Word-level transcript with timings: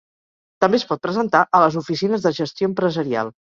També 0.63 0.79
es 0.81 0.85
pot 0.91 1.01
presentar 1.03 1.43
a 1.59 1.61
les 1.65 1.79
oficines 1.83 2.27
de 2.27 2.35
gestió 2.41 2.73
empresarial. 2.73 3.35